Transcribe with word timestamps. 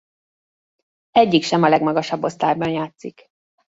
Egyik 1.11 1.43
sem 1.43 1.63
a 1.63 1.67
legmagasabb 1.67 2.23
osztályban 2.23 2.69
játszik. 2.69 3.25